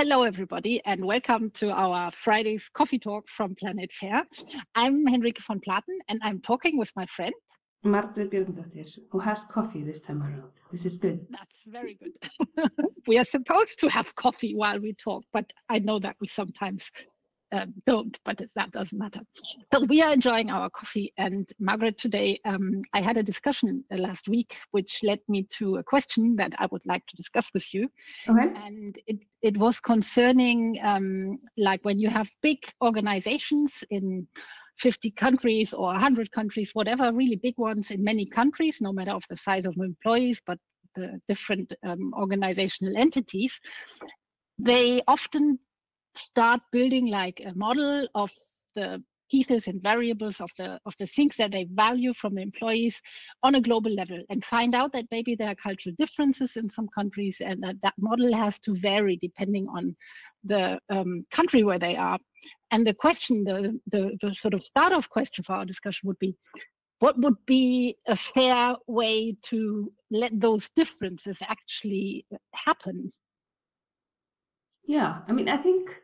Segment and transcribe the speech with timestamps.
[0.00, 4.22] Hello, everybody, and welcome to our Friday's coffee talk from Planet Fair.
[4.76, 7.34] I'm Henrike von Platen, and I'm talking with my friend.
[7.82, 10.52] Margaret Bjarnadóttir, who has coffee this time around.
[10.70, 11.26] This is good.
[11.30, 12.70] That's very good.
[13.08, 16.92] we are supposed to have coffee while we talk, but I know that we sometimes
[17.52, 19.20] um, don't, but that doesn't matter.
[19.72, 21.12] So we are enjoying our coffee.
[21.16, 25.76] And Margaret, today um, I had a discussion uh, last week, which led me to
[25.76, 27.88] a question that I would like to discuss with you.
[28.28, 28.52] Okay.
[28.54, 34.26] And it, it was concerning um, like when you have big organizations in
[34.78, 39.24] 50 countries or 100 countries, whatever, really big ones in many countries, no matter of
[39.28, 40.58] the size of employees, but
[40.94, 43.60] the different um, organizational entities,
[44.58, 45.58] they often
[46.18, 48.30] start building like a model of
[48.74, 53.00] the pieces and variables of the of the things that they value from employees
[53.42, 56.88] on a global level and find out that maybe there are cultural differences in some
[56.94, 59.94] countries and that that model has to vary depending on
[60.44, 62.18] the um, country where they are.
[62.70, 66.18] And the question the, the the sort of start off question for our discussion would
[66.18, 66.34] be
[67.00, 73.12] what would be a fair way to let those differences actually happen?
[74.84, 76.00] Yeah, I mean, I think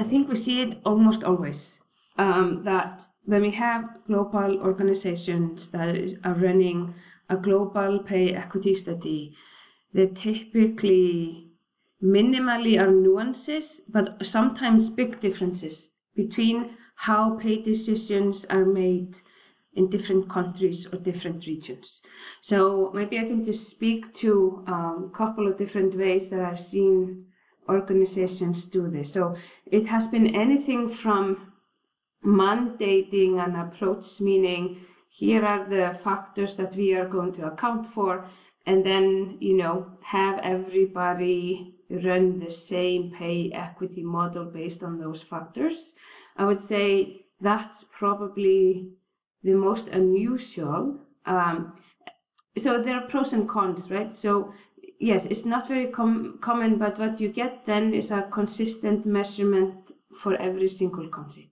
[0.00, 1.78] I think we see it almost always
[2.16, 6.94] um, that when we have global organizations that is, are running
[7.28, 9.36] a global pay equity study,
[9.92, 11.50] they typically
[12.02, 19.16] minimally are nuances, but sometimes big differences between how pay decisions are made
[19.74, 22.00] in different countries or different regions.
[22.40, 26.58] So maybe I can just speak to a um, couple of different ways that I've
[26.58, 27.26] seen
[27.68, 29.12] organizations do this.
[29.12, 31.52] So it has been anything from
[32.24, 38.26] mandating an approach, meaning here are the factors that we are going to account for,
[38.66, 45.22] and then, you know, have everybody run the same pay equity model based on those
[45.22, 45.94] factors.
[46.36, 48.90] I would say that's probably
[49.42, 51.00] the most unusual.
[51.26, 51.72] Um,
[52.56, 54.14] so there are pros and cons, right?
[54.14, 54.52] So
[55.00, 59.90] yes, it's not very com common, but what you get then is a consistent measurement
[60.16, 61.50] for every single country.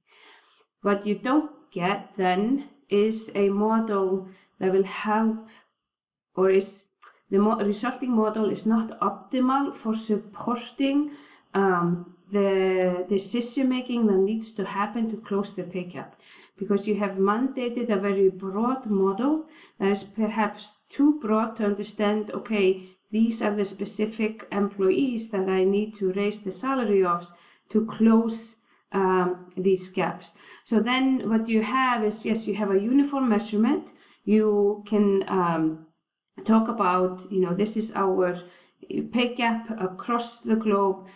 [0.83, 5.49] What you don't get then is a model that will help
[6.35, 6.85] or is
[7.31, 11.11] the mo resulting model is not optimal for supporting
[11.55, 16.21] um, the decision making that needs to happen to close the pay gap
[16.59, 19.47] because you have mandated a very broad model
[19.79, 25.65] that is perhaps too broad to understand okay these are the specific employees that I
[25.65, 27.33] need to raise the salary of
[27.71, 28.57] to close
[28.93, 30.35] um, these gaps.
[30.65, 33.93] So then what you have is, yes, you have a uniform measurement.
[34.25, 35.87] You can um,
[36.45, 38.41] talk about, you know, this is our
[39.13, 41.07] pay gap across the globe,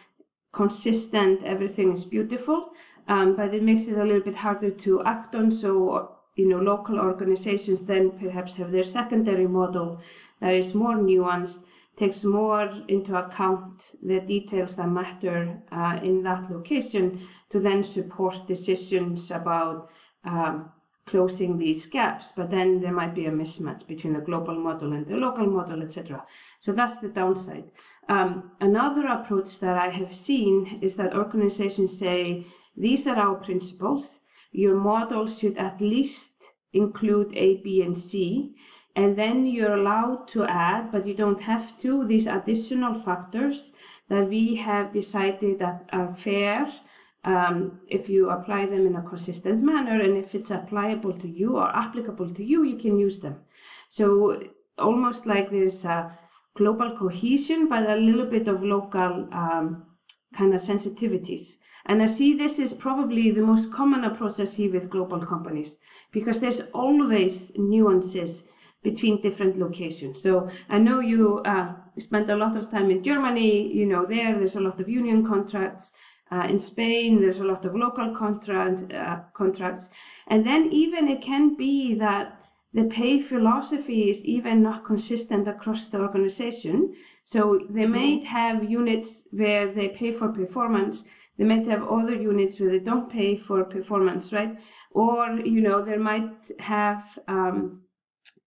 [0.52, 2.72] consistent, everything is beautiful,
[3.08, 5.50] um, but it makes it a little bit harder to act on.
[5.50, 10.00] So, you know, local organizations then perhaps have their secondary model
[10.40, 11.60] that is more nuanced
[11.98, 17.20] takes more into account the details that matter uh, in that location
[17.50, 19.90] to then support decisions about
[20.24, 20.70] um,
[21.06, 22.32] closing these gaps.
[22.34, 25.82] But then there might be a mismatch between the global model and the local model,
[25.82, 26.24] etc.
[26.60, 27.70] So that's the downside.
[28.08, 34.20] Um, another approach that I have seen is that organizations say, these are our principles.
[34.50, 38.54] Your model should at least include A, B, and C
[38.94, 43.72] and then you're allowed to add, but you don't have to, these additional factors
[44.08, 46.70] that we have decided that are fair
[47.24, 51.56] um, if you apply them in a consistent manner and if it's applicable to you
[51.56, 53.36] or applicable to you, you can use them.
[53.88, 54.42] So
[54.76, 56.18] almost like there's a
[56.54, 59.86] global cohesion, but a little bit of local um,
[60.36, 61.56] kind of sensitivities.
[61.86, 65.78] And I see this is probably the most common approach I see with global companies
[66.12, 68.44] because there's always nuances
[68.82, 70.22] between different locations.
[70.22, 74.36] So I know you uh, spent a lot of time in Germany, you know, there,
[74.36, 75.92] there's a lot of union contracts.
[76.30, 79.90] Uh, in Spain, there's a lot of local contract, uh, contracts.
[80.28, 82.38] And then even it can be that
[82.72, 86.94] the pay philosophy is even not consistent across the organization.
[87.24, 87.92] So they mm-hmm.
[87.92, 91.04] might have units where they pay for performance.
[91.36, 94.58] They might have other units where they don't pay for performance, right?
[94.90, 97.81] Or, you know, they might have um,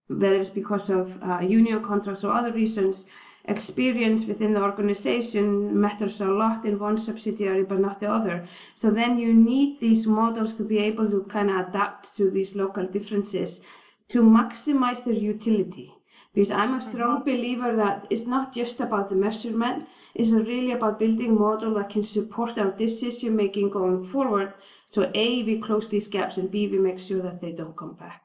[0.08, 3.06] whether it's because of uh, union contracts or other reasons,
[3.48, 8.46] experience within the organization matters a lot in one subsidiary but not the other.
[8.74, 12.56] So then you need these models to be able to kind of adapt to these
[12.56, 13.62] local differences
[14.10, 15.94] to maximize their utility.
[16.34, 21.00] Because I'm a strong believer that it's not just about the measurement, it's really about
[21.00, 24.54] building a model that can support our decision making going forward.
[24.92, 27.94] So A, we close these gaps and B, we make sure that they don't come
[27.94, 28.25] back.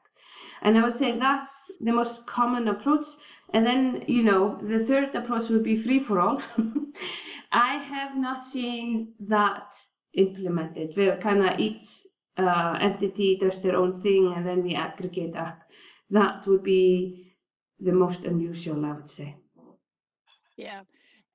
[0.61, 3.05] And I would say that's the most common approach.
[3.53, 6.41] And then, you know, the third approach would be free for all.
[7.51, 9.75] I have not seen that
[10.13, 12.03] implemented where kind of each
[12.37, 15.59] uh, entity does their own thing and then we aggregate up.
[16.09, 17.35] That would be
[17.79, 19.35] the most unusual, I would say.
[20.57, 20.81] Yeah,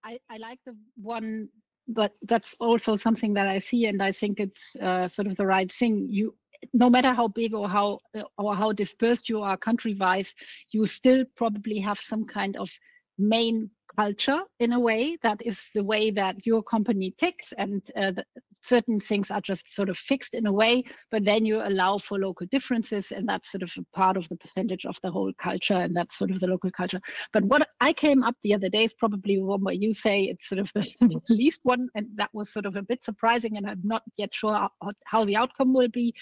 [0.05, 1.49] I, I like the one,
[1.89, 5.47] but that's also something that I see, and I think it's uh, sort of the
[5.47, 6.07] right thing.
[6.09, 6.35] You,
[6.73, 7.99] no matter how big or how
[8.39, 10.35] or how dispersed you are country-wise,
[10.71, 12.71] you still probably have some kind of
[13.19, 18.11] main culture in a way that is the way that your company ticks and uh,
[18.11, 18.25] the,
[18.63, 22.19] certain things are just sort of fixed in a way but then you allow for
[22.19, 25.75] local differences and that's sort of a part of the percentage of the whole culture
[25.75, 27.01] and that's sort of the local culture.
[27.33, 30.49] But what i came up the other day is probably one where you say it's
[30.49, 33.81] sort of the, least one and that was sort of a bit surprising and i'm
[33.85, 34.71] not yet sure how,
[35.05, 36.15] how the outcome will be.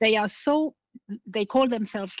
[0.00, 0.74] They are so
[1.26, 2.16] they call themselves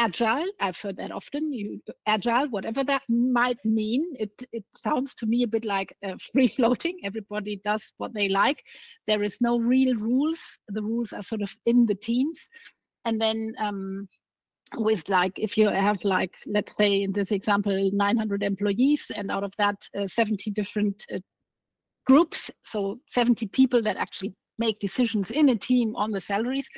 [0.00, 0.50] agile.
[0.60, 1.52] I've heard that often.
[1.52, 4.02] You agile whatever that might mean.
[4.18, 6.98] It it sounds to me a bit like uh, free floating.
[7.04, 8.62] Everybody does what they like.
[9.06, 10.40] There is no real rules.
[10.68, 12.48] The rules are sort of in the teams.
[13.04, 14.08] And then um,
[14.76, 19.44] with like if you have like let's say in this example 900 employees and out
[19.44, 21.18] of that uh, 70 different uh,
[22.06, 24.32] groups so 70 people that actually
[24.64, 26.68] make decisions in a team on the salaries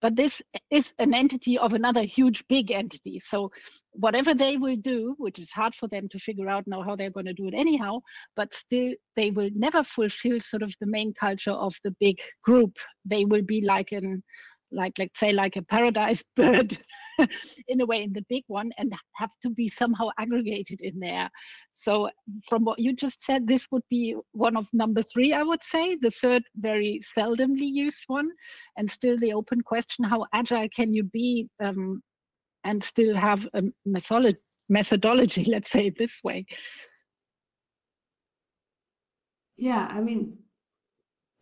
[0.00, 0.40] but this
[0.70, 3.18] is an entity of another huge big entity.
[3.18, 3.50] So
[3.92, 7.16] whatever they will do which is hard for them to figure out now how they're
[7.18, 8.00] going to do it anyhow
[8.36, 12.76] but still they will never fulfill sort of the main culture of the big group.
[13.04, 14.22] They will be like an
[14.70, 16.78] like let's say like a paradise bird
[17.68, 21.30] in a way in the big one and have to be somehow aggregated in there.
[21.74, 22.10] So
[22.48, 25.96] from what you just said this would be one of number three i would say.
[25.96, 28.30] The third very seldomly used one.
[28.76, 32.02] And still the open question how agile can you be um,
[32.64, 34.38] and still have a methodology
[34.68, 36.46] methodology let's say it this way?
[39.56, 40.38] Yeah i mean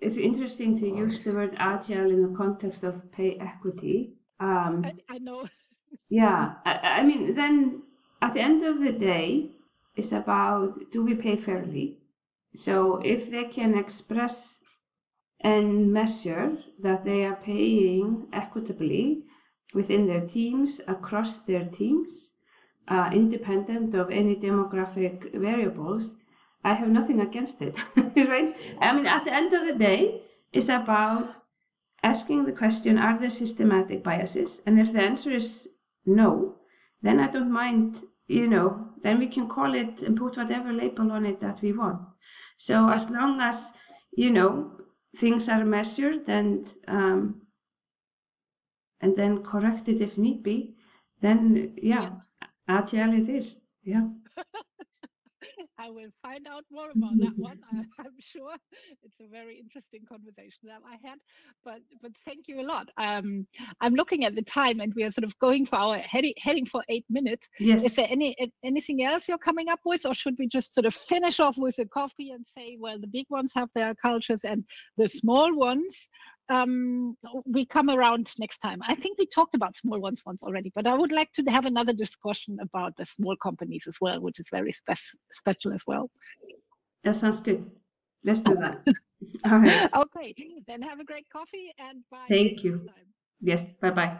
[0.00, 4.94] it's interesting to use the word agile in the context of pay equity um, I,
[5.08, 5.48] I know
[6.10, 7.82] yeah, I, I mean, then
[8.22, 9.50] at the end of the day,
[9.96, 11.98] it's about do we pay fairly?
[12.54, 14.58] So if they can express
[15.40, 19.24] and measure that they are paying equitably
[19.74, 22.32] within their teams, across their teams,
[22.88, 26.16] uh, independent of any demographic variables,
[26.64, 27.74] I have nothing against it,
[28.16, 28.56] right?
[28.80, 30.22] I mean, at the end of the day,
[30.52, 31.36] it's about
[32.02, 34.62] asking the question are there systematic biases?
[34.66, 35.68] And if the answer is
[36.06, 36.56] no,
[37.02, 41.12] then I don't mind, you know, then we can call it and put whatever label
[41.12, 42.00] on it that we want.
[42.56, 43.72] So as long as,
[44.12, 44.72] you know,
[45.16, 47.42] things are measured and um,
[49.00, 50.74] and then corrected if need be,
[51.20, 52.46] then yeah, yeah.
[52.68, 53.60] agile it is.
[53.82, 54.08] Yeah.
[55.80, 57.58] I will find out more about that one.
[57.72, 58.54] I, am sure
[59.02, 61.18] it's a very interesting conversation that I had.
[61.64, 62.90] But but thank you a lot.
[62.98, 63.46] Um,
[63.80, 66.66] I'm looking at the time, and we are sort of going for our heading heading
[66.66, 67.48] for eight minutes.
[67.58, 67.84] Yes.
[67.84, 70.94] Is there any anything else you're coming up with, or should we just sort of
[70.94, 74.64] finish off with a coffee and say, well, the big ones have their cultures, and
[74.98, 76.10] the small ones
[76.50, 77.16] um,
[77.46, 78.80] we come around next time.
[78.86, 81.64] I think we talked about small ones once already, but I would like to have
[81.64, 84.92] another discussion about the small companies as well, which is very spe
[85.30, 86.10] special as well.
[87.04, 87.70] That sounds good.
[88.24, 88.82] Let's do that.
[89.50, 89.88] All right.
[89.96, 90.34] Okay,
[90.66, 92.26] then have a great coffee and bye.
[92.28, 92.88] Thank you.
[93.40, 94.18] Yes, bye bye.